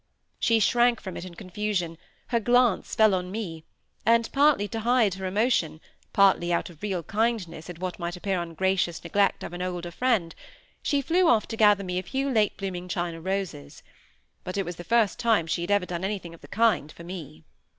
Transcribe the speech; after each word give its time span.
She 0.39 0.59
shrank 0.59 0.99
from 0.99 1.15
it 1.15 1.25
in 1.25 1.35
confusion, 1.35 1.95
her 2.29 2.39
glance 2.39 2.95
fell 2.95 3.13
on 3.13 3.29
me; 3.29 3.65
and, 4.03 4.27
partly 4.33 4.67
to 4.69 4.79
hide 4.79 5.13
her 5.13 5.27
emotion, 5.27 5.79
partly 6.11 6.51
out 6.51 6.71
of 6.71 6.81
real 6.81 7.03
kindness 7.03 7.69
at 7.69 7.77
what 7.77 7.99
might 7.99 8.15
appear 8.17 8.41
ungracious 8.41 9.03
neglect 9.03 9.43
of 9.43 9.53
an 9.53 9.61
older 9.61 9.91
friend, 9.91 10.33
she 10.81 11.03
flew 11.03 11.27
off 11.29 11.47
to 11.49 11.55
gather 11.55 11.83
me 11.83 11.99
a 11.99 12.01
few 12.01 12.31
late 12.31 12.57
blooming 12.57 12.87
China 12.87 13.21
roses. 13.21 13.83
But 14.43 14.57
it 14.57 14.65
was 14.65 14.77
the 14.77 14.83
first 14.83 15.19
time 15.19 15.45
she 15.45 15.61
had 15.61 15.69
ever 15.69 15.85
done 15.85 16.03
anything 16.03 16.33
of 16.33 16.41
the 16.41 16.47
kind 16.47 16.91
for 16.91 17.03
me. 17.03 17.43